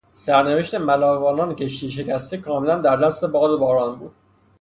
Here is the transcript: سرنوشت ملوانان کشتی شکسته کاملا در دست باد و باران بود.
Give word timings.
سرنوشت 0.23 0.73
ملوانان 0.75 1.53
کشتی 1.55 1.89
شکسته 1.91 2.37
کاملا 2.37 2.75
در 2.75 2.95
دست 2.97 3.25
باد 3.25 3.51
و 3.51 3.57
باران 3.57 3.95
بود. 3.99 4.15